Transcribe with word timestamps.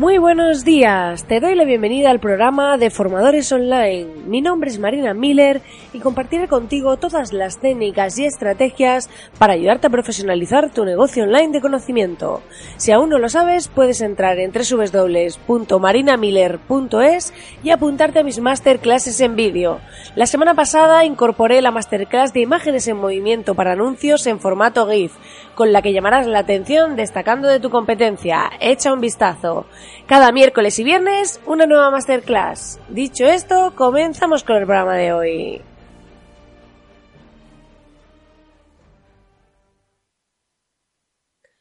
Muy 0.00 0.16
buenos 0.16 0.64
días, 0.64 1.24
te 1.24 1.40
doy 1.40 1.54
la 1.54 1.66
bienvenida 1.66 2.10
al 2.10 2.20
programa 2.20 2.78
de 2.78 2.88
Formadores 2.88 3.52
Online. 3.52 4.06
Mi 4.24 4.40
nombre 4.40 4.70
es 4.70 4.78
Marina 4.78 5.12
Miller 5.12 5.60
y 5.92 5.98
compartiré 5.98 6.48
contigo 6.48 6.96
todas 6.96 7.34
las 7.34 7.58
técnicas 7.58 8.18
y 8.18 8.24
estrategias 8.24 9.10
para 9.38 9.52
ayudarte 9.52 9.88
a 9.88 9.90
profesionalizar 9.90 10.72
tu 10.72 10.86
negocio 10.86 11.24
online 11.24 11.52
de 11.52 11.60
conocimiento. 11.60 12.40
Si 12.78 12.92
aún 12.92 13.10
no 13.10 13.18
lo 13.18 13.28
sabes, 13.28 13.68
puedes 13.68 14.00
entrar 14.00 14.38
en 14.38 14.52
www.marinamiller.es 14.52 17.34
y 17.62 17.68
apuntarte 17.68 18.20
a 18.20 18.24
mis 18.24 18.40
masterclasses 18.40 19.20
en 19.20 19.36
vídeo. 19.36 19.80
La 20.14 20.24
semana 20.24 20.54
pasada 20.54 21.04
incorporé 21.04 21.60
la 21.60 21.72
masterclass 21.72 22.32
de 22.32 22.40
imágenes 22.40 22.88
en 22.88 22.96
movimiento 22.96 23.54
para 23.54 23.72
anuncios 23.72 24.26
en 24.26 24.40
formato 24.40 24.88
GIF, 24.88 25.12
con 25.54 25.74
la 25.74 25.82
que 25.82 25.92
llamarás 25.92 26.26
la 26.26 26.38
atención 26.38 26.96
destacando 26.96 27.48
de 27.48 27.60
tu 27.60 27.68
competencia. 27.68 28.50
Echa 28.60 28.94
un 28.94 29.02
vistazo. 29.02 29.66
Cada 30.06 30.32
miércoles 30.32 30.78
y 30.78 30.84
viernes, 30.84 31.40
una 31.46 31.66
nueva 31.66 31.90
masterclass. 31.90 32.80
Dicho 32.88 33.26
esto, 33.26 33.74
comenzamos 33.76 34.44
con 34.44 34.56
el 34.56 34.66
programa 34.66 34.96
de 34.96 35.12
hoy. 35.12 35.62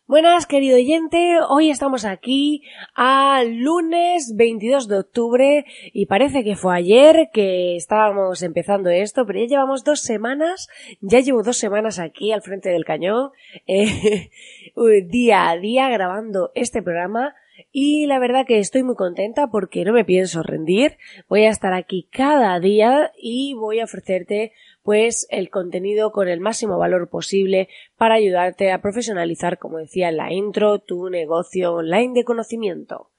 Buenas, 0.09 0.47
querido 0.47 0.75
oyente. 0.75 1.37
Hoy 1.47 1.69
estamos 1.69 2.03
aquí 2.03 2.63
a 2.95 3.43
lunes 3.45 4.33
22 4.35 4.87
de 4.87 4.97
octubre 4.97 5.65
y 5.93 6.07
parece 6.07 6.43
que 6.43 6.55
fue 6.55 6.75
ayer 6.75 7.29
que 7.31 7.75
estábamos 7.75 8.41
empezando 8.41 8.89
esto, 8.89 9.27
pero 9.27 9.37
ya 9.37 9.45
llevamos 9.45 9.83
dos 9.83 10.01
semanas, 10.01 10.67
ya 10.99 11.19
llevo 11.19 11.43
dos 11.43 11.57
semanas 11.57 11.99
aquí 11.99 12.31
al 12.31 12.41
frente 12.41 12.69
del 12.69 12.85
cañón, 12.85 13.29
eh, 13.67 14.31
día 15.05 15.47
a 15.47 15.57
día 15.57 15.89
grabando 15.89 16.51
este 16.55 16.81
programa 16.81 17.35
y 17.71 18.05
la 18.05 18.19
verdad 18.19 18.45
que 18.45 18.59
estoy 18.59 18.83
muy 18.83 18.95
contenta 18.95 19.47
porque 19.47 19.83
no 19.85 19.93
me 19.93 20.05
pienso 20.05 20.43
rendir. 20.43 20.97
Voy 21.27 21.45
a 21.45 21.49
estar 21.49 21.73
aquí 21.73 22.07
cada 22.11 22.59
día 22.59 23.11
y 23.17 23.53
voy 23.53 23.79
a 23.79 23.85
ofrecerte 23.85 24.53
pues 24.83 25.27
el 25.29 25.49
contenido 25.49 26.11
con 26.11 26.27
el 26.27 26.39
máximo 26.39 26.77
valor 26.77 27.09
posible 27.09 27.69
para 27.97 28.15
ayudarte 28.15 28.71
a 28.71 28.81
profesionalizar, 28.81 29.59
como 29.59 29.77
decía 29.77 30.09
en 30.09 30.17
la 30.17 30.31
intro, 30.33 30.79
tu 30.79 31.09
negocio 31.09 31.73
online 31.73 32.13
de 32.13 32.23
conocimiento. 32.23 33.11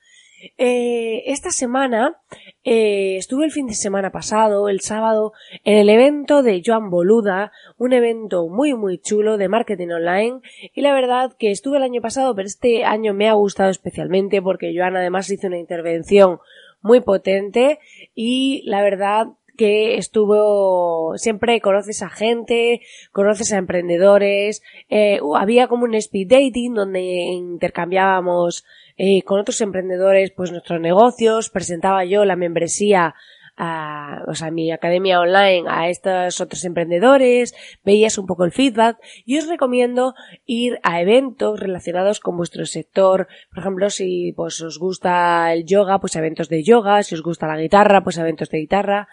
Eh, 0.56 1.24
esta 1.26 1.50
semana 1.50 2.16
eh, 2.64 3.16
estuve 3.16 3.44
el 3.44 3.52
fin 3.52 3.66
de 3.66 3.74
semana 3.74 4.10
pasado, 4.10 4.68
el 4.68 4.80
sábado, 4.80 5.32
en 5.64 5.78
el 5.78 5.88
evento 5.88 6.42
de 6.42 6.62
Joan 6.64 6.90
Boluda, 6.90 7.52
un 7.76 7.92
evento 7.92 8.48
muy 8.48 8.74
muy 8.74 8.98
chulo 8.98 9.36
de 9.36 9.48
marketing 9.48 9.88
online. 9.88 10.40
Y 10.74 10.80
la 10.80 10.94
verdad 10.94 11.34
que 11.38 11.50
estuve 11.50 11.76
el 11.76 11.82
año 11.82 12.00
pasado, 12.00 12.34
pero 12.34 12.46
este 12.46 12.84
año 12.84 13.14
me 13.14 13.28
ha 13.28 13.34
gustado 13.34 13.70
especialmente 13.70 14.40
porque 14.40 14.74
Joan 14.76 14.96
además 14.96 15.30
hizo 15.30 15.46
una 15.46 15.58
intervención 15.58 16.38
muy 16.82 17.00
potente 17.00 17.78
y 18.14 18.62
la 18.64 18.82
verdad 18.82 19.26
que 19.60 19.98
estuvo 19.98 21.18
siempre 21.18 21.60
conoces 21.60 22.02
a 22.02 22.08
gente, 22.08 22.80
conoces 23.12 23.52
a 23.52 23.58
emprendedores, 23.58 24.62
eh, 24.88 25.20
había 25.36 25.68
como 25.68 25.84
un 25.84 25.94
speed 25.96 26.28
dating 26.28 26.72
donde 26.72 27.02
intercambiábamos 27.02 28.64
eh, 28.96 29.20
con 29.20 29.38
otros 29.38 29.60
emprendedores 29.60 30.30
pues 30.30 30.50
nuestros 30.50 30.80
negocios, 30.80 31.50
presentaba 31.50 32.06
yo 32.06 32.24
la 32.24 32.36
membresía 32.36 33.14
a, 33.58 34.24
o 34.28 34.34
sea, 34.34 34.50
mi 34.50 34.72
academia 34.72 35.20
online 35.20 35.68
a 35.68 35.90
estos 35.90 36.40
otros 36.40 36.64
emprendedores, 36.64 37.54
veías 37.84 38.16
un 38.16 38.24
poco 38.24 38.46
el 38.46 38.52
feedback 38.52 38.96
y 39.26 39.36
os 39.36 39.46
recomiendo 39.46 40.14
ir 40.46 40.80
a 40.82 41.02
eventos 41.02 41.60
relacionados 41.60 42.20
con 42.20 42.38
vuestro 42.38 42.64
sector. 42.64 43.28
Por 43.50 43.58
ejemplo, 43.58 43.90
si 43.90 44.32
pues 44.34 44.62
os 44.62 44.78
gusta 44.78 45.52
el 45.52 45.66
yoga, 45.66 45.98
pues 46.00 46.16
eventos 46.16 46.48
de 46.48 46.62
yoga, 46.62 47.02
si 47.02 47.14
os 47.14 47.22
gusta 47.22 47.46
la 47.46 47.60
guitarra, 47.60 48.02
pues 48.02 48.16
eventos 48.16 48.48
de 48.48 48.60
guitarra 48.60 49.08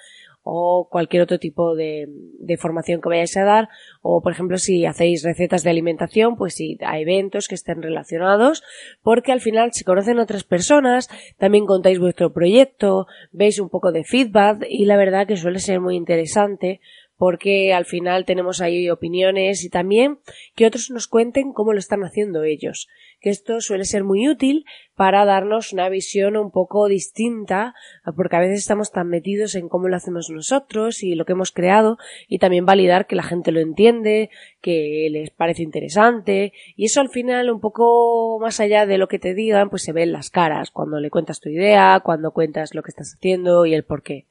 o 0.50 0.88
cualquier 0.90 1.24
otro 1.24 1.40
tipo 1.40 1.76
de, 1.76 2.08
de, 2.40 2.58
formación 2.58 3.02
que 3.02 3.10
vayáis 3.10 3.36
a 3.36 3.44
dar. 3.44 3.70
O 4.02 4.22
por 4.22 4.32
ejemplo 4.32 4.58
si 4.58 4.86
hacéis 4.86 5.24
recetas 5.24 5.64
de 5.64 5.70
alimentación 5.70 6.38
pues 6.38 6.56
sí 6.56 6.78
a 6.86 7.00
eventos 7.00 7.48
que 7.48 7.56
estén 7.56 7.82
relacionados 7.82 8.64
porque 9.02 9.34
al 9.34 9.42
final 9.42 9.72
se 9.74 9.84
conocen 9.84 10.20
otras 10.20 10.44
personas 10.44 11.10
también 11.38 11.66
contáis 11.66 12.00
vuestro 12.00 12.32
proyecto 12.32 13.08
veis 13.32 13.60
un 13.60 13.70
poco 13.70 13.92
de 13.92 14.04
feedback 14.04 14.66
y 14.70 14.86
la 14.86 14.98
verdad 14.98 15.28
que 15.28 15.36
suele 15.36 15.60
ser 15.60 15.82
muy 15.82 15.96
interesante 15.96 16.80
porque 17.18 17.74
al 17.74 17.86
final 17.86 18.26
tenemos 18.26 18.62
ahí 18.62 18.90
opiniones 18.90 19.64
y 19.64 19.70
también 19.70 20.20
que 20.56 20.68
otros 20.68 20.92
nos 20.92 21.08
cuenten 21.08 21.52
cómo 21.52 21.74
lo 21.74 21.80
están 21.80 22.04
haciendo 22.04 22.44
ellos, 22.44 22.88
que 23.20 23.32
esto 23.32 23.60
suele 23.60 23.86
ser 23.86 24.04
muy 24.04 24.30
útil 24.30 24.66
para 24.96 25.26
darnos 25.26 25.74
una 25.74 25.90
visión 25.90 26.38
un 26.38 26.52
poco 26.52 26.88
distinta, 26.88 27.74
porque 28.16 28.36
a 28.36 28.40
veces 28.40 28.60
estamos 28.60 28.92
tan 28.92 29.10
metidos 29.10 29.56
en 29.56 29.68
cómo 29.68 29.88
lo 29.88 29.96
hacemos 29.96 30.30
nosotros 30.30 31.04
y 31.04 31.16
lo 31.16 31.26
que 31.26 31.34
hemos 31.34 31.52
creado 31.52 31.98
y 32.28 32.38
también 32.38 32.66
validar 32.66 33.08
que 33.08 33.16
la 33.16 33.24
gente 33.24 33.52
lo 33.52 33.60
entiende, 33.60 34.30
que 34.62 35.08
les 35.12 35.32
parece 35.32 35.64
interesante 35.64 36.54
y 36.76 36.86
eso 36.86 37.02
al 37.02 37.10
final 37.10 37.50
un 37.50 37.60
poco 37.60 38.38
más 38.40 38.60
allá 38.60 38.86
de 38.86 39.00
lo 39.00 39.08
que 39.08 39.20
te 39.20 39.34
digan 39.34 39.70
pues 39.70 39.84
se 39.84 39.94
ve 39.94 40.04
en 40.04 40.12
las 40.12 40.30
caras 40.30 40.70
cuando 40.70 41.00
le 41.00 41.10
cuentas 41.10 41.40
tu 41.40 41.50
idea, 41.50 42.00
cuando 42.04 42.32
cuentas 42.32 42.76
lo 42.76 42.84
que 42.84 42.90
estás 42.90 43.16
haciendo 43.16 43.66
y 43.66 43.74
el 43.74 43.84
por 43.84 44.04
qué. 44.04 44.28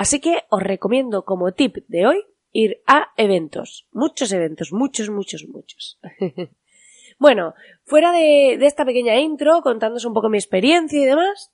Así 0.00 0.18
que 0.18 0.44
os 0.48 0.62
recomiendo 0.62 1.26
como 1.26 1.52
tip 1.52 1.76
de 1.88 2.06
hoy 2.06 2.24
ir 2.52 2.80
a 2.86 3.12
eventos. 3.18 3.86
Muchos 3.92 4.32
eventos, 4.32 4.72
muchos, 4.72 5.10
muchos, 5.10 5.46
muchos. 5.46 6.00
bueno, 7.18 7.52
fuera 7.84 8.10
de, 8.10 8.54
esta 8.64 8.86
pequeña 8.86 9.20
intro, 9.20 9.60
contándoos 9.60 10.06
un 10.06 10.14
poco 10.14 10.30
mi 10.30 10.38
experiencia 10.38 10.98
y 10.98 11.04
demás, 11.04 11.52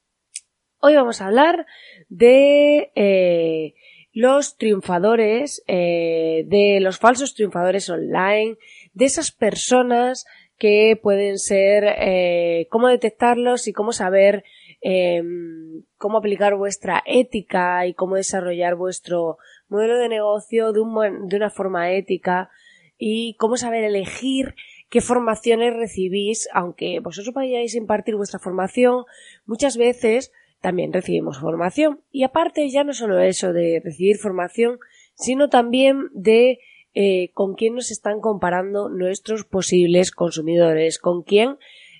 hoy 0.78 0.94
vamos 0.94 1.20
a 1.20 1.26
hablar 1.26 1.66
de 2.08 2.92
eh, 2.94 3.74
los 4.12 4.56
triunfadores, 4.56 5.64
eh, 5.66 6.44
de 6.46 6.78
los 6.80 6.98
falsos 6.98 7.34
triunfadores 7.34 7.90
online, 7.90 8.58
de 8.92 9.06
esas 9.06 9.32
personas 9.32 10.24
que 10.56 10.96
pueden 11.02 11.40
ser, 11.40 11.82
eh, 11.98 12.68
cómo 12.70 12.86
detectarlos 12.86 13.66
y 13.66 13.72
cómo 13.72 13.92
saber 13.92 14.44
Em, 14.82 15.82
cómo 15.97 16.19
aplicar 16.19 16.54
vuestra 16.54 17.03
ética 17.06 17.87
y 17.87 17.94
cómo 17.94 18.16
desarrollar 18.16 18.75
vuestro 18.76 19.38
modelo 19.69 19.98
de 19.98 20.09
negocio 20.09 20.72
de, 20.72 20.81
un, 20.81 21.28
de 21.28 21.37
una 21.37 21.50
forma 21.50 21.91
ética 21.92 22.50
y 22.98 23.34
cómo 23.36 23.56
saber 23.56 23.84
elegir 23.84 24.54
qué 24.88 25.00
formaciones 25.00 25.75
recibís, 25.75 26.48
aunque 26.53 27.00
vosotros 27.00 27.34
vayáis 27.34 27.75
impartir 27.75 28.16
vuestra 28.16 28.38
formación, 28.38 29.04
muchas 29.44 29.76
veces 29.76 30.32
también 30.60 30.92
recibimos 30.92 31.38
formación. 31.38 32.00
Y 32.12 32.22
aparte 32.25 32.69
ya 32.70 32.84
no 32.84 32.92
solo 32.92 33.19
eso 33.19 33.53
de 33.53 33.81
recibir 33.82 34.19
formación, 34.19 34.78
sino 35.15 35.48
también 35.48 36.09
de 36.12 36.60
eh, 36.94 37.31
con 37.34 37.54
quién 37.54 37.75
nos 37.75 37.91
están 37.91 38.20
comparando 38.20 38.89
nuestros 38.89 39.45
posibles 39.45 40.12
consumidores, 40.12 40.98
con 40.98 41.22
quién 41.22 41.56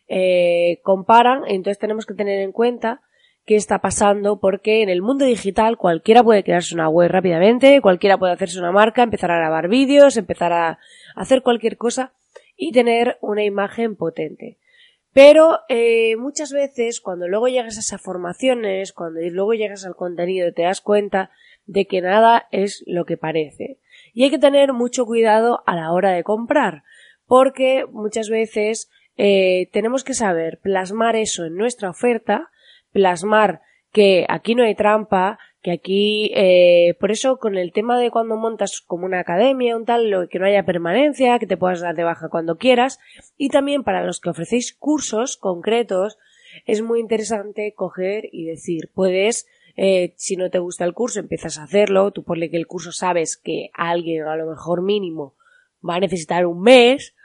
eh, 0.08 0.81
comparan, 0.82 1.43
entonces 1.49 1.79
tenemos 1.79 2.06
que 2.06 2.14
tener 2.14 2.41
en 2.41 2.53
cuenta 2.53 3.03
qué 3.44 3.55
está 3.55 3.81
pasando 3.81 4.41
porque 4.41 4.82
en 4.82 4.88
el 4.88 5.03
mundo 5.03 5.25
digital 5.25 5.79
cualquiera 5.79 6.23
puede 6.23 6.43
crearse 6.43 6.75
una 6.75 6.88
web 6.88 7.11
rápidamente, 7.11 7.81
cualquiera 7.81 8.19
puede 8.19 8.32
hacerse 8.32 8.58
una 8.58 8.73
marca, 8.73 9.03
empezar 9.03 9.31
a 9.31 9.38
grabar 9.38 9.69
vídeos, 9.69 10.17
empezar 10.17 10.53
a 10.53 10.79
hacer 11.14 11.43
cualquier 11.43 11.76
cosa 11.76 12.12
y 12.56 12.73
tener 12.73 13.19
una 13.20 13.44
imagen 13.44 13.97
potente. 13.97 14.58
Pero 15.12 15.61
eh, 15.69 16.17
muchas 16.17 16.52
veces 16.52 17.00
cuando 17.00 17.26
luego 17.26 17.49
llegas 17.49 17.79
a 17.79 17.81
esas 17.81 18.02
formaciones, 18.02 18.93
cuando 18.93 19.20
luego 19.23 19.55
llegas 19.55 19.87
al 19.87 19.97
contenido, 19.97 20.52
te 20.52 20.62
das 20.62 20.81
cuenta 20.81 21.31
de 21.64 21.87
que 21.87 22.02
nada 22.02 22.49
es 22.50 22.85
lo 22.87 23.06
que 23.06 23.17
parece. 23.17 23.79
Y 24.12 24.25
hay 24.25 24.31
que 24.31 24.38
tener 24.38 24.73
mucho 24.73 25.06
cuidado 25.06 25.62
a 25.67 25.75
la 25.75 25.93
hora 25.93 26.11
de 26.11 26.23
comprar, 26.23 26.82
porque 27.26 27.87
muchas 27.91 28.29
veces 28.29 28.91
eh, 29.17 29.69
tenemos 29.73 30.05
que 30.05 30.15
saber 30.15 30.61
plasmar 30.61 31.17
eso 31.17 31.45
en 31.45 31.57
nuestra 31.57 31.91
oferta, 31.91 32.51
plasmar 32.93 33.63
que 33.93 34.27
aquí 34.29 34.55
no 34.55 34.65
hay 34.65 34.75
trampa, 34.75 35.39
que 35.63 35.73
aquí, 35.73 36.31
eh, 36.37 36.95
por 37.01 37.11
eso 37.11 37.39
con 37.39 37.57
el 37.57 37.73
tema 37.73 37.99
de 37.99 38.11
cuando 38.11 38.37
montas 38.37 38.81
como 38.81 39.07
una 39.07 39.19
academia, 39.19 39.77
un 39.77 39.85
tal, 39.85 40.29
que 40.31 40.39
no 40.39 40.47
haya 40.47 40.65
permanencia, 40.65 41.39
que 41.39 41.47
te 41.49 41.57
puedas 41.57 41.81
dar 41.81 41.97
de 41.97 42.05
baja 42.05 42.29
cuando 42.29 42.57
quieras, 42.57 43.01
y 43.37 43.49
también 43.49 43.83
para 43.83 44.05
los 44.05 44.21
que 44.21 44.31
ofrecéis 44.31 44.73
cursos 44.75 45.37
concretos, 45.37 46.19
es 46.67 46.83
muy 46.83 47.01
interesante 47.01 47.75
coger 47.75 48.29
y 48.31 48.45
decir, 48.45 48.91
puedes, 48.95 49.49
eh, 49.77 50.15
si 50.17 50.37
no 50.37 50.51
te 50.51 50.61
gusta 50.61 50.85
el 50.85 50.95
curso, 50.95 51.19
empiezas 51.19 51.59
a 51.59 51.65
hacerlo, 51.65 52.12
tú 52.12 52.23
ponle 52.23 52.49
que 52.49 52.59
el 52.59 52.69
curso 52.69 52.93
sabes 52.93 53.37
que 53.37 53.71
alguien 53.75 54.23
a 54.23 54.37
lo 54.37 54.47
mejor 54.47 54.83
mínimo 54.83 55.35
va 55.83 55.97
a 55.97 56.01
necesitar 56.01 56.47
un 56.47 56.61
mes, 56.61 57.16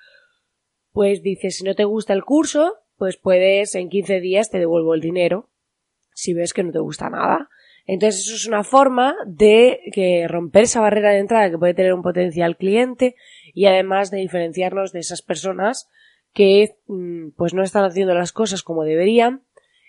pues 0.93 1.21
dices, 1.21 1.57
si 1.57 1.63
no 1.63 1.75
te 1.75 1.85
gusta 1.85 2.13
el 2.13 2.23
curso, 2.23 2.75
pues 2.97 3.17
puedes 3.17 3.75
en 3.75 3.89
15 3.89 4.19
días 4.19 4.49
te 4.49 4.59
devuelvo 4.59 4.93
el 4.93 5.01
dinero, 5.01 5.49
si 6.13 6.33
ves 6.33 6.53
que 6.53 6.63
no 6.63 6.71
te 6.71 6.79
gusta 6.79 7.09
nada. 7.09 7.49
Entonces 7.87 8.27
eso 8.27 8.35
es 8.35 8.47
una 8.47 8.63
forma 8.63 9.15
de 9.25 9.79
que 9.93 10.27
romper 10.27 10.63
esa 10.63 10.81
barrera 10.81 11.11
de 11.11 11.19
entrada 11.19 11.49
que 11.49 11.57
puede 11.57 11.73
tener 11.73 11.93
un 11.93 12.03
potencial 12.03 12.57
cliente 12.57 13.15
y 13.53 13.65
además 13.65 14.11
de 14.11 14.19
diferenciarnos 14.19 14.91
de 14.91 14.99
esas 14.99 15.21
personas 15.21 15.89
que 16.33 16.75
mm, 16.87 17.31
pues 17.35 17.53
no 17.53 17.63
están 17.63 17.83
haciendo 17.83 18.13
las 18.13 18.31
cosas 18.31 18.63
como 18.63 18.83
deberían 18.83 19.43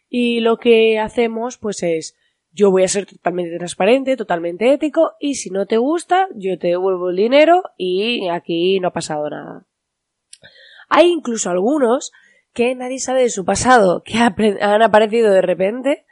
y 0.09 0.41
lo 0.41 0.57
que 0.57 0.99
hacemos 0.99 1.59
pues 1.59 1.83
es 1.83 2.17
yo 2.51 2.71
voy 2.71 2.83
a 2.83 2.89
ser 2.89 3.07
totalmente 3.07 3.57
transparente, 3.57 4.17
totalmente 4.17 4.73
ético 4.73 5.13
y 5.21 5.35
si 5.37 5.51
no 5.51 5.67
te 5.67 5.77
gusta 5.77 6.29
yo 6.35 6.59
te 6.59 6.69
devuelvo 6.69 7.11
el 7.11 7.17
dinero 7.17 7.63
y 7.77 8.29
aquí 8.29 8.81
no 8.81 8.89
ha 8.89 8.93
pasado 8.93 9.29
nada. 9.29 9.67
Hay 10.95 11.11
incluso 11.11 11.49
algunos 11.49 12.13
que 12.53 12.75
nadie 12.75 12.99
sabe 12.99 13.23
de 13.23 13.31
su 13.31 13.47
pasado, 13.47 14.03
que 14.05 14.19
han 14.19 14.83
aparecido 14.83 15.33
de 15.33 15.41
repente, 15.41 16.05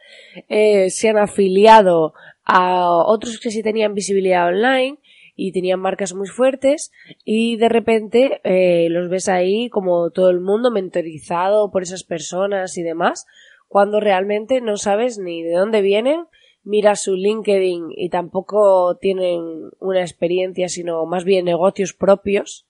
eh, 0.48 0.88
se 0.88 1.10
han 1.10 1.18
afiliado 1.18 2.14
a 2.46 2.88
otros 2.88 3.38
que 3.38 3.50
sí 3.50 3.62
tenían 3.62 3.92
visibilidad 3.92 4.48
online 4.48 4.96
y 5.36 5.52
tenían 5.52 5.80
marcas 5.80 6.14
muy 6.14 6.28
fuertes 6.28 6.92
y 7.26 7.58
de 7.58 7.68
repente 7.68 8.40
eh, 8.42 8.88
los 8.88 9.10
ves 9.10 9.28
ahí 9.28 9.68
como 9.68 10.12
todo 10.12 10.30
el 10.30 10.40
mundo 10.40 10.70
mentorizado 10.70 11.70
por 11.70 11.82
esas 11.82 12.02
personas 12.02 12.78
y 12.78 12.82
demás, 12.82 13.26
cuando 13.68 14.00
realmente 14.00 14.62
no 14.62 14.78
sabes 14.78 15.18
ni 15.18 15.42
de 15.42 15.56
dónde 15.56 15.82
vienen, 15.82 16.24
miras 16.64 17.02
su 17.02 17.16
LinkedIn 17.16 17.88
y 17.94 18.08
tampoco 18.08 18.96
tienen 18.96 19.42
una 19.78 20.00
experiencia, 20.00 20.70
sino 20.70 21.04
más 21.04 21.24
bien 21.24 21.44
negocios 21.44 21.92
propios. 21.92 22.66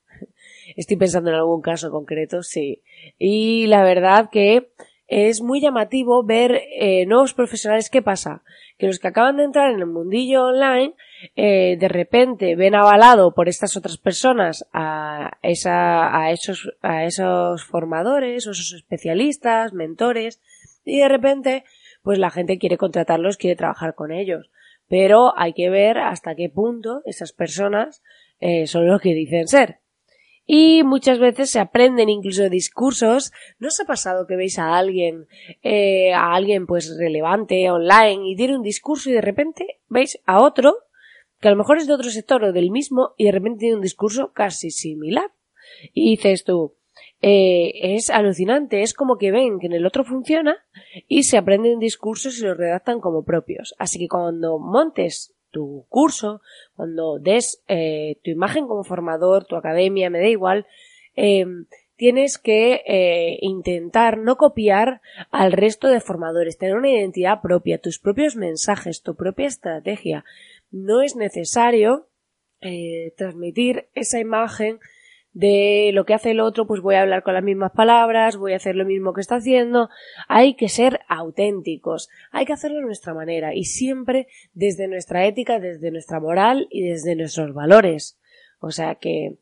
Estoy 0.81 0.97
pensando 0.97 1.29
en 1.29 1.37
algún 1.37 1.61
caso 1.61 1.91
concreto, 1.91 2.43
sí. 2.43 2.81
Y 3.19 3.67
la 3.67 3.85
verdad 3.85 4.31
que 4.33 4.71
es 5.09 5.43
muy 5.43 5.61
llamativo 5.61 6.25
ver 6.25 6.63
eh, 6.73 7.05
nuevos 7.05 7.35
profesionales. 7.35 7.91
¿Qué 7.91 8.01
pasa? 8.01 8.43
Que 8.79 8.87
los 8.87 8.99
que 8.99 9.09
acaban 9.09 9.37
de 9.37 9.45
entrar 9.45 9.71
en 9.71 9.81
el 9.81 9.87
mundillo 9.87 10.47
online, 10.47 10.95
eh, 11.37 11.77
de 11.79 11.89
repente 11.89 12.57
ven 12.57 12.75
avalado 12.75 13.35
por 13.35 13.51
estas 13.51 13.77
otras 13.77 13.99
personas 13.99 14.67
a, 14.73 15.37
esa, 15.43 16.17
a, 16.19 16.31
esos, 16.31 16.73
a 16.81 17.05
esos 17.05 17.63
formadores, 17.63 18.47
o 18.47 18.53
esos 18.53 18.73
especialistas, 18.73 19.75
mentores, 19.75 20.41
y 20.87 21.01
de 21.01 21.09
repente, 21.11 21.65
pues 22.03 22.19
la 22.19 22.31
gente 22.31 22.57
quiere 22.57 22.79
contratarlos, 22.79 23.37
quiere 23.37 23.55
trabajar 23.55 23.95
con 23.95 24.13
ellos. 24.13 24.51
Pero 24.89 25.39
hay 25.39 25.53
que 25.53 25.69
ver 25.69 25.99
hasta 25.99 26.35
qué 26.35 26.49
punto 26.49 27.03
esas 27.05 27.35
personas 27.35 28.03
eh, 28.39 28.67
son 28.67 28.87
lo 28.87 28.99
que 28.99 29.13
dicen 29.13 29.47
ser 29.47 29.81
y 30.53 30.83
muchas 30.83 31.21
veces 31.21 31.49
se 31.49 31.61
aprenden 31.61 32.09
incluso 32.09 32.49
discursos. 32.49 33.31
¿No 33.61 33.69
os 33.69 33.79
ha 33.79 33.85
pasado 33.85 34.27
que 34.27 34.35
veis 34.35 34.59
a 34.59 34.77
alguien, 34.77 35.29
eh, 35.63 36.13
a 36.13 36.35
alguien 36.35 36.67
pues 36.67 36.99
relevante 36.99 37.71
online 37.71 38.29
y 38.29 38.35
tiene 38.35 38.57
un 38.57 38.63
discurso 38.65 39.11
y 39.11 39.13
de 39.13 39.21
repente 39.21 39.79
veis 39.89 40.19
a 40.27 40.43
otro 40.43 40.75
que 41.39 41.47
a 41.47 41.53
lo 41.53 41.57
mejor 41.57 41.79
es 41.79 41.87
de 41.87 41.95
otro 41.95 42.11
sector 42.11 42.43
o 42.43 42.53
del 42.53 42.73
mismo 42.73 43.15
y 43.17 43.27
de 43.27 43.31
repente 43.31 43.61
tiene 43.61 43.77
un 43.77 43.81
discurso 43.81 44.33
casi 44.33 44.73
similar? 44.73 45.31
Y 45.95 46.17
dices 46.17 46.43
tú, 46.43 46.75
eh, 47.23 47.95
es 47.95 48.11
alucinante, 48.11 48.83
es 48.83 48.93
como 48.93 49.19
que 49.19 49.31
ven 49.31 49.61
que 49.61 49.69
en 49.69 49.75
el 49.75 49.87
otro 49.87 50.03
funciona 50.03 50.57
y 51.07 51.23
se 51.23 51.39
aprenden 51.39 51.79
discursos 51.79 52.41
y 52.41 52.43
los 52.43 52.57
redactan 52.57 52.99
como 52.99 53.23
propios. 53.23 53.77
Así 53.79 54.01
que 54.01 54.09
cuando 54.09 54.59
montes 54.59 55.33
tu 55.51 55.87
curso, 55.89 56.41
cuando 56.75 57.19
des 57.19 57.63
eh, 57.69 58.19
tu 58.23 58.31
imagen 58.31 58.67
como 58.67 58.85
formador, 58.85 59.45
tu 59.45 59.57
academia, 59.57 60.11
me 60.11 60.21
da 60.21 60.29
igual, 60.29 60.67
eh, 61.17 61.45
tienes 61.97 62.39
que 62.39 62.83
eh, 62.87 63.39
intentar 63.43 64.19
no 64.19 64.37
copiar 64.37 65.01
al 65.31 65.53
resto 65.53 65.89
de 65.89 66.01
formadores, 66.01 66.59
tener 66.59 66.77
una 66.77 66.91
identidad 66.91 67.41
propia, 67.43 67.79
tus 67.79 67.99
propios 67.99 68.37
mensajes, 68.37 69.03
tu 69.03 69.15
propia 69.17 69.49
estrategia. 69.49 70.25
No 70.71 71.03
es 71.03 71.17
necesario 71.17 72.07
transmitir 73.17 73.89
esa 73.95 74.19
imagen 74.19 74.81
de 75.33 75.91
lo 75.95 76.05
que 76.05 76.15
hace 76.15 76.33
el 76.33 76.41
otro, 76.41 76.67
pues 76.67 76.81
voy 76.81 76.97
a 76.97 77.03
hablar 77.03 77.23
con 77.23 77.35
las 77.35 77.45
mismas 77.45 77.73
palabras, 77.73 78.37
voy 78.37 78.53
a 78.53 78.57
hacer 78.57 78.75
lo 78.77 78.85
mismo 78.85 79.13
que 79.13 79.21
está 79.21 79.37
haciendo. 79.37 79.89
Hay 80.29 80.55
que 80.55 80.69
ser 80.69 81.01
auténticos, 81.09 82.09
hay 82.33 82.47
que 82.47 82.53
hacerlo 82.53 82.79
de 82.79 82.87
nuestra 82.87 83.15
manera 83.15 83.55
y 83.55 83.65
siempre 83.65 84.27
desde 84.53 84.89
nuestra 84.89 85.27
ética, 85.27 85.61
desde 85.61 85.91
nuestra 85.91 86.21
moral 86.21 86.67
y 86.71 86.83
desde 86.89 87.15
nuestros 87.17 87.55
valores. 87.55 88.19
O 88.61 88.71
sea 88.71 88.97
que... 88.97 89.37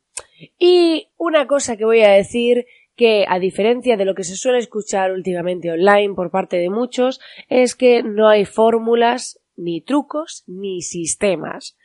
Y 0.59 1.09
una 1.17 1.47
cosa 1.47 1.77
que 1.77 1.85
voy 1.85 2.03
a 2.03 2.11
decir 2.11 2.67
que 2.99 3.25
a 3.29 3.39
diferencia 3.39 3.97
de 3.97 4.05
lo 4.05 4.15
que 4.15 4.25
se 4.25 4.35
suele 4.35 4.59
escuchar 4.59 5.13
últimamente 5.13 5.71
online 5.71 6.15
por 6.15 6.31
parte 6.31 6.57
de 6.57 6.69
muchos, 6.69 7.21
es 7.49 7.77
que 7.77 8.03
no 8.03 8.29
hay 8.29 8.45
fórmulas, 8.45 9.41
ni 9.57 9.81
trucos, 9.81 10.43
ni 10.49 10.83
sistemas. 10.83 11.77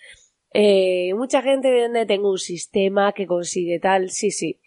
Eh, 0.53 1.13
mucha 1.15 1.41
gente 1.41 1.71
vende, 1.71 2.05
tengo 2.05 2.29
un 2.29 2.37
sistema 2.37 3.11
que 3.13 3.27
consigue 3.27 3.79
tal, 3.79 4.09
sí, 4.09 4.31
sí. 4.31 4.59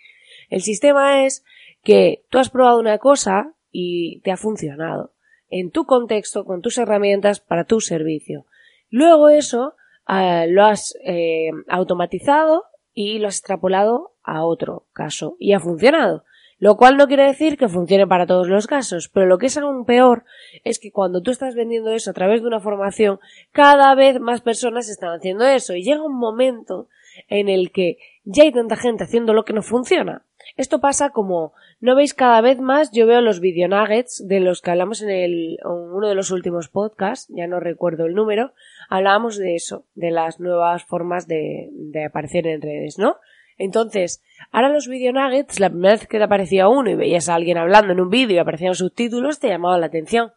El 0.51 0.63
sistema 0.63 1.25
es 1.25 1.45
que 1.83 2.25
tú 2.29 2.39
has 2.39 2.51
probado 2.51 2.81
una 2.81 2.99
cosa 2.99 3.55
y 3.71 4.21
te 4.21 4.33
ha 4.33 4.37
funcionado 4.37 5.13
en 5.49 5.71
tu 5.71 5.85
contexto, 5.85 6.45
con 6.45 6.61
tus 6.61 6.79
herramientas 6.79 7.41
para 7.41 7.65
tu 7.65 7.81
servicio. 7.81 8.47
Luego 8.91 9.29
eso 9.29 9.75
eh, 10.09 10.47
lo 10.49 10.65
has 10.65 10.97
eh, 11.05 11.51
automatizado 11.69 12.65
y 12.93 13.19
lo 13.19 13.29
has 13.29 13.39
extrapolado 13.39 14.15
a 14.23 14.45
otro 14.45 14.87
caso 14.93 15.37
y 15.39 15.53
ha 15.53 15.61
funcionado. 15.61 16.25
Lo 16.59 16.77
cual 16.77 16.97
no 16.97 17.07
quiere 17.07 17.25
decir 17.25 17.59
que 17.59 17.69
funcione 17.69 18.07
para 18.07 18.27
todos 18.27 18.49
los 18.49 18.67
casos, 18.67 19.11
pero 19.13 19.27
lo 19.27 19.39
que 19.39 19.47
es 19.47 19.59
aún 19.59 19.85
peor 19.85 20.25
es 20.65 20.79
que 20.79 20.91
cuando 20.91 21.21
tú 21.21 21.31
estás 21.31 21.55
vendiendo 21.55 21.91
eso 21.91 22.11
a 22.11 22.15
través 22.15 22.41
de 22.41 22.49
una 22.49 22.61
formación, 22.61 23.21
cada 23.53 23.95
vez 23.95 24.21
más 24.21 24.41
personas 24.41 24.89
están 24.89 25.11
haciendo 25.11 25.45
eso 25.45 25.75
y 25.75 25.83
llega 25.83 26.03
un 26.03 26.19
momento 26.19 26.89
en 27.29 27.49
el 27.49 27.73
que 27.73 27.99
ya 28.25 28.45
hay 28.45 28.53
tanta 28.53 28.77
gente 28.77 29.05
haciendo 29.05 29.35
lo 29.35 29.45
que 29.45 29.53
no 29.53 29.63
funciona. 29.63 30.23
Esto 30.57 30.81
pasa 30.81 31.11
como, 31.11 31.53
¿no 31.81 31.95
veis 31.95 32.15
cada 32.15 32.41
vez 32.41 32.59
más? 32.59 32.91
Yo 32.91 33.07
veo 33.07 33.21
los 33.21 33.41
video 33.41 33.69
nuggets 33.69 34.27
de 34.27 34.41
los 34.41 34.63
que 34.63 34.71
hablamos 34.71 35.03
en, 35.03 35.11
el, 35.11 35.59
en 35.63 35.71
uno 35.71 36.09
de 36.09 36.15
los 36.15 36.31
últimos 36.31 36.69
podcasts, 36.69 37.31
ya 37.35 37.47
no 37.47 37.61
recuerdo 37.61 38.07
el 38.07 38.15
número, 38.15 38.53
hablábamos 38.89 39.37
de 39.37 39.57
eso, 39.57 39.85
de 39.95 40.11
las 40.11 40.41
nuevas 40.41 40.85
formas 40.85 41.27
de, 41.27 41.69
de 41.73 42.05
aparecer 42.05 42.47
en 42.47 42.63
redes, 42.63 42.99
¿no? 42.99 43.17
Entonces, 43.59 44.23
ahora 44.53 44.69
los 44.69 44.89
video 44.89 45.13
nuggets, 45.13 45.61
la 45.61 45.71
primera 45.71 45.95
vez 45.95 46.07
que 46.07 46.19
te 46.19 46.25
aparecía 46.25 46.69
uno 46.69 46.91
y 46.91 46.95
veías 46.95 47.29
a 47.29 47.35
alguien 47.35 47.59
hablando 47.59 47.93
en 47.93 48.01
un 48.01 48.11
vídeo 48.11 48.37
y 48.37 48.39
aparecían 48.39 48.75
subtítulos, 48.75 49.39
te 49.39 49.49
llamaba 49.49 49.79
la 49.79 49.87
atención. 49.87 50.33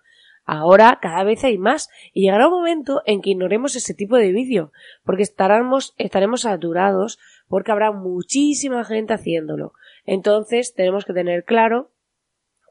Ahora 0.46 0.98
cada 1.02 1.24
vez 1.24 1.44
hay 1.44 1.58
más 1.58 1.90
y 2.12 2.24
llegará 2.24 2.48
un 2.48 2.56
momento 2.56 3.04
en 3.06 3.22
que 3.22 3.30
ignoremos 3.32 3.76
ese 3.76 3.94
tipo 3.94 4.16
de 4.16 4.32
vídeo, 4.32 4.72
porque 5.04 5.22
estaremos, 5.22 5.94
estaremos 5.98 6.42
saturados 6.42 7.20
porque 7.48 7.72
habrá 7.72 7.92
muchísima 7.92 8.84
gente 8.84 9.14
haciéndolo. 9.14 9.74
Entonces 10.06 10.74
tenemos 10.74 11.06
que 11.06 11.14
tener 11.14 11.44
claro 11.44 11.92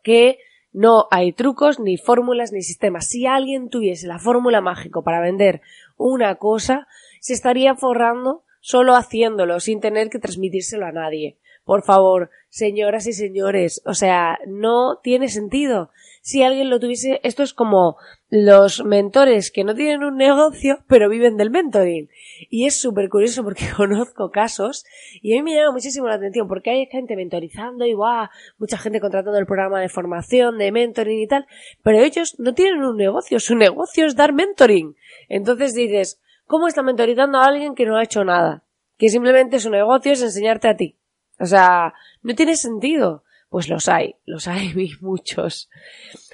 que 0.03 0.39
no 0.73 1.07
hay 1.11 1.33
trucos, 1.33 1.79
ni 1.79 1.97
fórmulas, 1.99 2.53
ni 2.53 2.63
sistemas. 2.63 3.07
Si 3.07 3.27
alguien 3.27 3.69
tuviese 3.69 4.07
la 4.07 4.19
fórmula 4.19 4.61
mágica 4.61 5.01
para 5.03 5.21
vender 5.21 5.61
una 5.97 6.35
cosa, 6.37 6.89
se 7.21 7.33
estaría 7.33 7.75
forrando 7.75 8.43
solo 8.61 8.95
haciéndolo, 8.95 9.61
sin 9.61 9.81
tener 9.81 10.11
que 10.11 10.19
transmitírselo 10.19 10.87
a 10.87 10.93
nadie. 10.93 11.37
Por 11.65 11.83
favor, 11.83 12.31
señoras 12.49 13.07
y 13.07 13.13
señores, 13.13 13.83
o 13.85 13.93
sea, 13.93 14.39
no 14.47 15.01
tiene 15.03 15.29
sentido. 15.29 15.91
Si 16.23 16.43
alguien 16.43 16.71
lo 16.71 16.81
tuviese, 16.81 17.21
esto 17.23 17.43
es 17.43 17.53
como 17.53 17.97
los 18.31 18.85
mentores 18.85 19.51
que 19.51 19.65
no 19.65 19.75
tienen 19.75 20.03
un 20.03 20.17
negocio, 20.17 20.79
pero 20.89 21.09
viven 21.09 21.37
del 21.37 21.51
mentoring. 21.51 22.09
Y 22.51 22.67
es 22.67 22.81
súper 22.81 23.09
curioso 23.09 23.45
porque 23.45 23.65
conozco 23.77 24.31
casos 24.31 24.85
y 25.23 25.35
a 25.35 25.37
mí 25.37 25.43
me 25.43 25.57
llama 25.57 25.73
muchísimo 25.73 26.09
la 26.09 26.15
atención 26.15 26.49
porque 26.49 26.71
hay 26.71 26.87
gente 26.87 27.17
mentorizando 27.17 27.87
y 27.87 27.93
guau, 27.93 28.29
mucha 28.59 28.79
gente 28.79 29.01
contratando 29.01 29.39
el 29.39 29.47
programa 29.47 29.81
de 29.81 29.89
formación, 29.89 30.59
de 30.59 30.73
mentoring 30.73 31.21
y 31.21 31.27
tal, 31.27 31.47
pero 31.83 31.99
ellos 31.99 32.39
no 32.39 32.55
tienen 32.55 32.83
un 32.83 32.97
negocio, 32.97 33.41
su 33.41 33.57
negocio 33.57 34.07
es 34.07 34.17
dar 34.17 34.33
mentoring. 34.33 34.97
Entonces 35.29 35.75
dices, 35.75 36.21
¿Cómo 36.49 36.67
está 36.67 36.83
mentorizando 36.83 37.39
a 37.39 37.45
alguien 37.45 37.75
que 37.75 37.85
no 37.85 37.97
ha 37.97 38.03
hecho 38.03 38.25
nada? 38.25 38.65
Que 38.97 39.11
simplemente 39.11 39.61
su 39.61 39.71
negocio 39.71 40.13
es 40.13 40.23
enseñarte 40.23 40.67
a 40.67 40.77
ti. 40.77 40.99
O 41.39 41.45
sea, 41.45 41.93
no 42.23 42.35
tiene 42.35 42.57
sentido. 42.57 43.23
Pues 43.51 43.69
los 43.71 43.89
hay, 43.89 44.17
los 44.27 44.47
hay 44.47 44.73
muchos. 45.01 45.71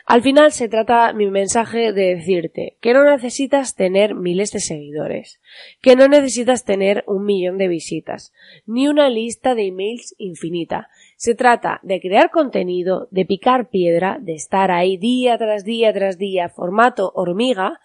Al 0.07 0.23
final 0.23 0.53
se 0.53 0.69
trata 0.69 1.13
mi 1.13 1.31
mensaje 1.31 1.93
de 1.93 2.17
decirte 2.17 2.77
que 2.81 2.93
no 2.93 3.05
necesitas 3.05 3.75
tener 3.75 4.15
miles 4.15 4.53
de 4.53 4.61
seguidores, 4.61 5.41
que 5.81 5.97
no 5.97 6.09
necesitas 6.09 6.65
tener 6.65 7.05
un 7.07 7.25
millón 7.25 7.57
de 7.57 7.69
visitas, 7.69 8.33
ni 8.67 8.89
una 8.89 9.09
lista 9.09 9.55
de 9.55 9.67
emails 9.67 10.15
infinita. 10.19 10.89
Se 11.17 11.35
trata 11.35 11.81
de 11.83 12.01
crear 12.01 12.31
contenido, 12.31 13.09
de 13.13 13.25
picar 13.25 13.71
piedra, 13.71 14.19
de 14.21 14.35
estar 14.35 14.71
ahí 14.71 14.97
día 14.97 15.39
tras 15.39 15.65
día 15.65 15.93
tras 15.93 16.19
día, 16.19 16.49
formato 16.49 17.13
hormiga. 17.15 17.81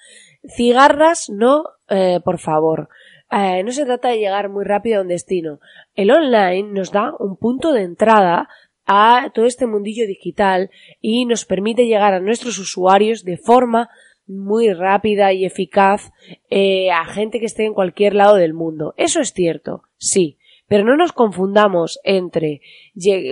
Cigarras 0.48 1.29
no, 1.29 1.63
eh, 1.89 2.19
por 2.24 2.39
favor. 2.39 2.89
Eh, 3.31 3.63
no 3.63 3.72
se 3.72 3.86
trata 3.86 4.10
de 4.10 4.17
llegar 4.17 4.50
muy 4.50 4.65
rápido 4.65 5.00
a 5.00 5.01
un 5.01 5.08
destino. 5.08 5.60
El 5.96 6.12
online 6.12 6.63
nos 6.63 6.91
da 6.91 7.13
un 7.19 7.38
punto 7.38 7.74
de 7.74 7.84
entrada 7.84 8.50
a 8.86 9.29
todo 9.34 9.46
este 9.46 9.67
mundillo 9.67 10.08
digital 10.08 10.72
y 11.00 11.25
nos 11.25 11.46
permite 11.46 11.86
llegar 11.86 12.13
a 12.13 12.19
nuestros 12.19 12.58
usuarios 12.58 13.24
de 13.24 13.38
forma 13.38 13.89
muy 14.25 14.74
rápida 14.74 15.34
y 15.34 15.46
eficaz 15.46 16.12
eh, 16.50 16.91
a 16.91 17.05
gente 17.05 17.39
que 17.39 17.46
esté 17.46 17.65
en 17.65 17.74
cualquier 17.74 18.15
lado 18.15 18.36
del 18.36 18.53
mundo. 18.53 18.93
Eso 18.98 19.22
es 19.22 19.34
cierto, 19.34 19.84
sí, 19.98 20.38
pero 20.67 20.84
no 20.84 20.96
nos 20.96 21.12
confundamos 21.12 22.00
entre 22.03 22.62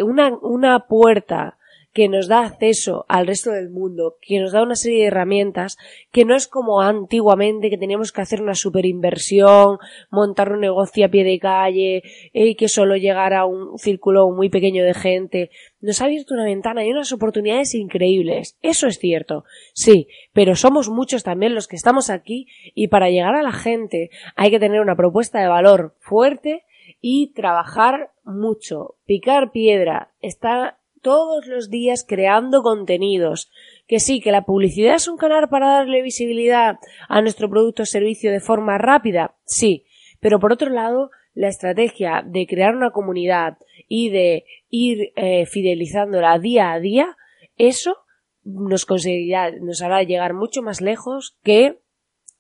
una, 0.04 0.36
una 0.42 0.88
puerta 0.88 1.58
que 1.94 2.10
nos 2.10 2.28
da 2.28 2.46
acceso 2.46 3.06
al 3.08 3.28
resto 3.28 3.52
del 3.52 3.70
mundo, 3.70 4.18
que 4.22 4.40
nos 4.40 4.52
da 4.52 4.62
una 4.62 4.76
serie 4.76 5.02
de 5.02 5.08
herramientas 5.08 5.78
que 6.12 6.26
no 6.26 6.36
es 6.36 6.48
como 6.48 6.82
antiguamente 6.82 7.70
que 7.70 7.78
teníamos 7.78 8.12
que 8.12 8.22
hacer 8.22 8.42
una 8.42 8.56
super 8.56 8.86
inversión, 8.86 9.78
montar 10.12 10.52
un 10.52 10.60
negocio 10.60 11.06
a 11.06 11.10
pie 11.10 11.24
de 11.24 11.40
calle 11.40 12.04
y 12.34 12.56
que 12.56 12.68
solo 12.68 12.98
llegara 12.98 13.40
a 13.40 13.46
un 13.46 13.78
círculo 13.78 14.30
muy 14.32 14.50
pequeño 14.50 14.84
de 14.84 14.94
gente. 14.94 15.50
Nos 15.82 16.02
ha 16.02 16.06
abierto 16.06 16.34
una 16.34 16.46
ventana 16.46 16.86
y 16.86 16.92
unas 16.92 17.12
oportunidades 17.12 17.74
increíbles. 17.74 18.58
Eso 18.62 18.88
es 18.88 19.00
cierto. 19.00 19.44
Sí, 19.74 20.08
pero 20.34 20.56
somos 20.56 20.90
muchos 20.90 21.24
también 21.24 21.56
los 21.56 21.68
que 21.68 21.76
estamos 21.76 22.10
aquí 22.10 22.48
y 22.76 22.90
para 22.90 23.10
llegar 23.10 23.36
a 23.36 23.44
la 23.44 23.54
gente 23.54 24.10
hay 24.36 24.52
que 24.52 24.60
tener 24.60 24.82
una 24.82 24.96
propuesta 24.96 25.40
de 25.40 25.48
valor 25.48 25.96
fuerte 26.00 26.64
y 27.02 27.34
trabajar 27.34 28.12
mucho, 28.24 28.96
picar 29.06 29.52
piedra, 29.52 30.12
estar 30.22 30.77
todos 31.02 31.48
los 31.48 31.70
días 31.70 32.06
creando 32.08 32.62
contenidos. 32.62 33.50
Que 33.88 34.00
sí, 34.00 34.20
que 34.20 34.32
la 34.32 34.44
publicidad 34.44 34.96
es 34.96 35.08
un 35.08 35.18
canal 35.18 35.50
para 35.50 35.68
darle 35.68 36.02
visibilidad 36.02 36.78
a 37.08 37.22
nuestro 37.22 37.50
producto 37.50 37.84
o 37.84 37.86
servicio 37.86 38.32
de 38.32 38.40
forma 38.40 38.78
rápida, 38.78 39.36
sí, 39.46 39.86
pero 40.20 40.40
por 40.40 40.52
otro 40.52 40.70
lado, 40.70 41.12
la 41.34 41.48
estrategia 41.48 42.24
de 42.26 42.48
crear 42.48 42.76
una 42.76 42.92
comunidad 42.92 43.58
y 43.88 44.10
de 44.10 44.46
ir 44.70 45.14
eh, 45.16 45.46
fidelizándola 45.46 46.40
día 46.40 46.72
a 46.72 46.80
día, 46.80 47.16
eso 47.58 47.98
nos 48.44 48.86
conseguirá, 48.86 49.52
nos 49.52 49.82
hará 49.82 50.04
llegar 50.04 50.34
mucho 50.34 50.62
más 50.62 50.82
lejos 50.82 51.38
que 51.44 51.80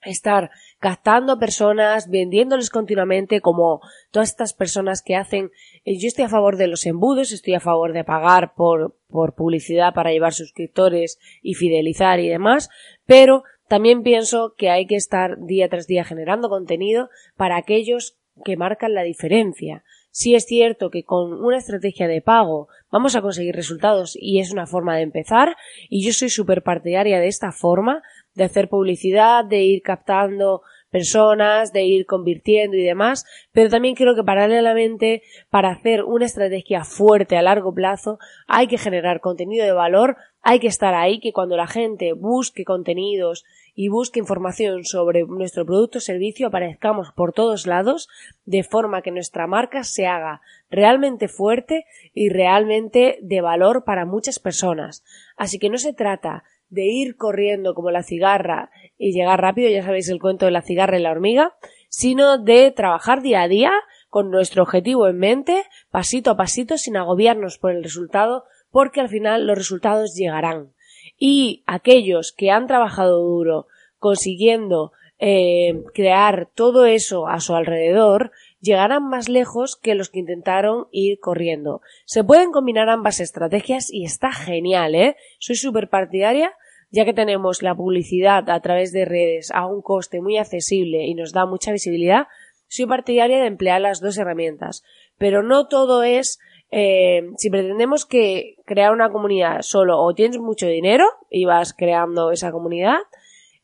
estar 0.03 0.51
captando 0.79 1.39
personas, 1.39 2.09
vendiéndoles 2.09 2.69
continuamente, 2.69 3.41
como 3.41 3.81
todas 4.11 4.29
estas 4.29 4.53
personas 4.53 5.01
que 5.01 5.15
hacen. 5.15 5.51
Eh, 5.85 5.97
yo 5.97 6.07
estoy 6.07 6.25
a 6.25 6.29
favor 6.29 6.57
de 6.57 6.67
los 6.67 6.85
embudos, 6.85 7.31
estoy 7.31 7.55
a 7.55 7.59
favor 7.59 7.93
de 7.93 8.03
pagar 8.03 8.53
por, 8.55 8.97
por 9.09 9.35
publicidad 9.35 9.93
para 9.93 10.11
llevar 10.11 10.33
suscriptores 10.33 11.19
y 11.41 11.55
fidelizar 11.55 12.19
y 12.19 12.29
demás, 12.29 12.69
pero 13.05 13.43
también 13.67 14.03
pienso 14.03 14.53
que 14.57 14.69
hay 14.69 14.85
que 14.85 14.95
estar 14.95 15.37
día 15.45 15.67
tras 15.67 15.87
día 15.87 16.05
generando 16.05 16.49
contenido 16.49 17.09
para 17.35 17.57
aquellos 17.57 18.17
que 18.45 18.55
marcan 18.55 18.93
la 18.93 19.03
diferencia. 19.03 19.83
Si 20.11 20.33
es 20.33 20.45
cierto 20.45 20.89
que 20.89 21.03
con 21.03 21.31
una 21.33 21.57
estrategia 21.57 22.07
de 22.07 22.21
pago 22.21 22.69
vamos 22.89 23.15
a 23.15 23.21
conseguir 23.21 23.55
resultados 23.55 24.17
y 24.19 24.39
es 24.39 24.51
una 24.51 24.65
forma 24.65 24.95
de 24.95 25.03
empezar 25.03 25.55
y 25.89 26.03
yo 26.03 26.11
soy 26.11 26.29
súper 26.29 26.63
partidaria 26.63 27.19
de 27.19 27.27
esta 27.27 27.51
forma 27.51 28.01
de 28.37 28.43
hacer 28.43 28.69
publicidad, 28.69 29.43
de 29.43 29.63
ir 29.63 29.81
captando 29.81 30.61
personas, 30.91 31.73
de 31.73 31.83
ir 31.83 32.05
convirtiendo 32.05 32.77
y 32.77 32.83
demás, 32.83 33.25
pero 33.51 33.69
también 33.69 33.95
creo 33.95 34.15
que 34.15 34.23
paralelamente 34.23 35.23
para 35.49 35.71
hacer 35.71 36.03
una 36.03 36.25
estrategia 36.25 36.83
fuerte 36.85 37.35
a 37.35 37.41
largo 37.41 37.73
plazo 37.73 38.19
hay 38.47 38.67
que 38.67 38.77
generar 38.77 39.19
contenido 39.19 39.65
de 39.65 39.73
valor, 39.73 40.17
hay 40.41 40.59
que 40.59 40.67
estar 40.67 40.93
ahí, 40.93 41.19
que 41.19 41.33
cuando 41.33 41.57
la 41.57 41.67
gente 41.67 42.13
busque 42.13 42.63
contenidos 42.63 43.43
y 43.73 43.89
busque 43.89 44.19
información 44.19 44.85
sobre 44.85 45.25
nuestro 45.25 45.65
producto 45.65 45.97
o 45.97 46.01
servicio 46.01 46.47
aparezcamos 46.47 47.11
por 47.15 47.33
todos 47.33 47.65
lados 47.65 48.07
de 48.45 48.63
forma 48.63 49.01
que 49.01 49.11
nuestra 49.11 49.47
marca 49.47 49.83
se 49.83 50.05
haga 50.05 50.41
realmente 50.69 51.27
fuerte 51.27 51.85
y 52.13 52.29
realmente 52.29 53.17
de 53.21 53.41
valor 53.41 53.83
para 53.83 54.05
muchas 54.05 54.39
personas. 54.39 55.03
Así 55.35 55.57
que 55.59 55.69
no 55.69 55.79
se 55.79 55.93
trata 55.93 56.43
de 56.69 56.85
ir 56.85 57.15
corriendo 57.15 57.73
como 57.73 57.91
la 57.91 58.03
cigarra 58.03 58.71
y 58.97 59.13
llegar 59.13 59.41
rápido, 59.41 59.69
ya 59.69 59.83
sabéis 59.83 60.09
el 60.09 60.19
cuento 60.19 60.45
de 60.45 60.51
la 60.51 60.61
cigarra 60.61 60.97
y 60.97 61.01
la 61.01 61.11
hormiga, 61.11 61.55
sino 61.89 62.37
de 62.37 62.71
trabajar 62.71 63.21
día 63.21 63.41
a 63.41 63.47
día 63.47 63.71
con 64.09 64.31
nuestro 64.31 64.63
objetivo 64.63 65.07
en 65.07 65.17
mente, 65.17 65.63
pasito 65.91 66.31
a 66.31 66.37
pasito, 66.37 66.77
sin 66.77 66.97
agobiarnos 66.97 67.57
por 67.57 67.71
el 67.71 67.83
resultado, 67.83 68.45
porque 68.71 69.01
al 69.01 69.09
final 69.09 69.45
los 69.45 69.57
resultados 69.57 70.15
llegarán. 70.15 70.73
Y 71.17 71.63
aquellos 71.65 72.31
que 72.31 72.51
han 72.51 72.67
trabajado 72.67 73.21
duro 73.21 73.67
consiguiendo 73.97 74.91
eh, 75.19 75.83
crear 75.93 76.49
todo 76.53 76.85
eso 76.85 77.27
a 77.27 77.39
su 77.39 77.55
alrededor, 77.55 78.31
llegarán 78.59 79.07
más 79.07 79.29
lejos 79.29 79.75
que 79.75 79.95
los 79.95 80.09
que 80.09 80.19
intentaron 80.19 80.87
ir 80.91 81.19
corriendo. 81.19 81.81
Se 82.05 82.23
pueden 82.23 82.51
combinar 82.51 82.89
ambas 82.89 83.19
estrategias 83.19 83.91
y 83.91 84.05
está 84.05 84.31
genial, 84.31 84.95
¿eh? 84.95 85.15
Soy 85.39 85.55
súper 85.55 85.89
partidaria, 85.89 86.53
ya 86.89 87.05
que 87.05 87.13
tenemos 87.13 87.61
la 87.61 87.75
publicidad 87.75 88.49
a 88.49 88.61
través 88.61 88.91
de 88.91 89.05
redes 89.05 89.51
a 89.51 89.65
un 89.65 89.81
coste 89.81 90.21
muy 90.21 90.37
accesible 90.37 91.05
y 91.05 91.13
nos 91.13 91.33
da 91.33 91.45
mucha 91.45 91.71
visibilidad, 91.71 92.27
soy 92.67 92.85
partidaria 92.85 93.39
de 93.39 93.47
emplear 93.47 93.81
las 93.81 94.01
dos 94.01 94.17
herramientas. 94.17 94.83
Pero 95.17 95.43
no 95.43 95.67
todo 95.67 96.03
es 96.03 96.39
eh, 96.69 97.29
si 97.37 97.49
pretendemos 97.49 98.05
que 98.05 98.57
crear 98.65 98.91
una 98.91 99.09
comunidad 99.09 99.61
solo 99.61 99.99
o 99.99 100.13
tienes 100.13 100.37
mucho 100.39 100.67
dinero 100.67 101.05
y 101.29 101.45
vas 101.45 101.73
creando 101.73 102.31
esa 102.31 102.51
comunidad, 102.51 102.99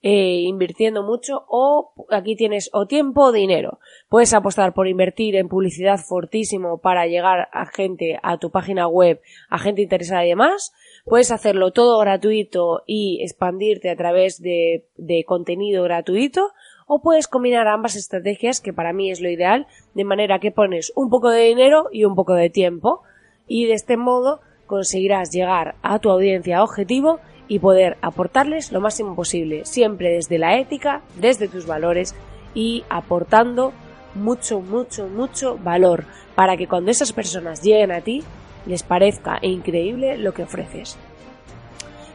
eh, 0.06 0.42
invirtiendo 0.42 1.02
mucho 1.02 1.46
o 1.48 1.94
aquí 2.10 2.36
tienes 2.36 2.70
o 2.74 2.86
tiempo 2.86 3.22
o 3.22 3.32
dinero. 3.32 3.80
Puedes 4.10 4.34
apostar 4.34 4.74
por 4.74 4.90
invertir 4.90 5.38
en 5.38 5.48
publicidad 5.48 5.98
fortísimo 5.98 6.80
para 6.80 7.08
llegar 7.08 7.48
a 7.54 7.66
gente 7.66 8.20
a 8.22 8.38
tu 8.38 8.52
página 8.52 8.86
web, 8.86 9.22
a 9.50 9.60
gente 9.60 9.82
interesada 9.82 10.26
y 10.26 10.30
demás. 10.30 10.74
Puedes 11.06 11.32
hacerlo 11.32 11.72
todo 11.72 11.98
gratuito 12.00 12.84
y 12.86 13.22
expandirte 13.24 13.90
a 13.90 13.96
través 13.96 14.42
de, 14.42 14.86
de 14.98 15.24
contenido 15.24 15.84
gratuito 15.84 16.52
o 16.86 17.02
puedes 17.02 17.30
combinar 17.30 17.70
ambas 17.70 17.96
estrategias 17.96 18.60
que 18.60 18.74
para 18.74 18.92
mí 18.92 19.10
es 19.10 19.22
lo 19.22 19.30
ideal 19.30 19.68
de 19.94 20.04
manera 20.04 20.40
que 20.40 20.52
pones 20.52 20.92
un 20.98 21.10
poco 21.10 21.30
de 21.30 21.46
dinero 21.46 21.88
y 21.94 22.04
un 22.04 22.16
poco 22.16 22.34
de 22.34 22.50
tiempo 22.50 23.04
y 23.48 23.68
de 23.68 23.74
este 23.74 23.96
modo 23.96 24.42
conseguirás 24.68 25.32
llegar 25.32 25.76
a 25.82 26.00
tu 26.00 26.10
audiencia 26.10 26.62
objetivo 26.62 27.22
y 27.48 27.60
poder 27.60 27.98
aportarles 28.02 28.72
lo 28.72 28.82
máximo 28.82 29.16
posible, 29.16 29.66
siempre 29.66 30.14
desde 30.14 30.38
la 30.38 30.58
ética, 30.58 31.02
desde 31.16 31.48
tus 31.48 31.66
valores 31.66 32.16
y 32.54 32.84
aportando 32.90 33.74
mucho, 34.16 34.60
mucho, 34.60 35.08
mucho 35.08 35.58
valor 35.58 36.06
para 36.36 36.58
que 36.58 36.68
cuando 36.68 36.92
esas 36.92 37.14
personas 37.14 37.62
lleguen 37.62 37.92
a 37.92 38.02
ti 38.02 38.24
les 38.66 38.84
parezca 38.84 39.40
increíble 39.42 40.18
lo 40.18 40.34
que 40.34 40.44
ofreces. 40.44 40.98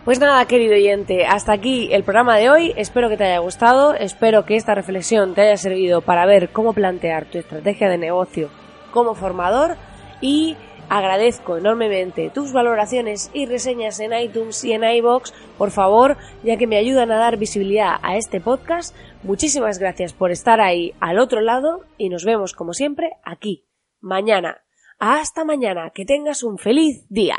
Pues 0.05 0.21
nada, 0.21 0.47
querido 0.47 0.75
oyente, 0.75 1.27
hasta 1.27 1.53
aquí 1.53 1.91
el 1.93 2.03
programa 2.03 2.37
de 2.39 2.49
hoy. 2.49 2.73
Espero 2.77 3.11
que 3.11 3.19
te 3.19 3.25
haya 3.25 3.41
gustado, 3.41 3.95
espero 3.95 4.47
que 4.47 4.57
esta 4.57 4.75
reflexión 4.75 5.35
te 5.35 5.43
haya 5.43 5.57
servido 5.59 6.01
para 6.01 6.25
ver 6.25 6.49
cómo 6.49 6.73
plantear 6.73 7.27
tu 7.27 7.37
estrategia 7.37 7.91
de 7.91 7.99
negocio 7.99 8.49
como 8.91 9.15
formador 9.15 9.77
y 10.23 10.57
Agradezco 10.89 11.59
enormemente 11.59 12.31
tus 12.31 12.53
valoraciones 12.53 13.31
y 13.35 13.47
reseñas 13.47 14.01
en 14.01 14.13
iTunes 14.15 14.65
y 14.65 14.73
en 14.73 14.85
iBox, 14.85 15.35
por 15.59 15.71
favor, 15.71 16.17
ya 16.43 16.57
que 16.57 16.67
me 16.67 16.79
ayudan 16.79 17.11
a 17.11 17.19
dar 17.19 17.37
visibilidad 17.37 17.97
a 18.03 18.17
este 18.17 18.41
podcast. 18.41 18.97
Muchísimas 19.23 19.79
gracias 19.79 20.15
por 20.15 20.31
estar 20.31 20.61
ahí 20.61 20.95
al 21.01 21.19
otro 21.19 21.41
lado 21.41 21.85
y 21.99 22.09
nos 22.09 22.25
vemos 22.25 22.55
como 22.55 22.73
siempre 22.73 23.13
aquí, 23.23 23.67
mañana. 24.01 24.63
Hasta 24.99 25.45
mañana, 25.45 25.91
que 25.91 26.05
tengas 26.05 26.43
un 26.43 26.59
feliz 26.59 27.07
día. 27.09 27.39